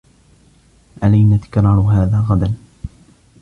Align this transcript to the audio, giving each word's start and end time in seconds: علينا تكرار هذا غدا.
علينا 1.03 1.37
تكرار 1.37 1.77
هذا 1.79 2.19
غدا. 2.29 2.53